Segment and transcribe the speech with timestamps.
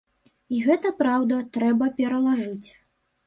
[0.55, 2.69] І гэта праўда, трэба пералажыць.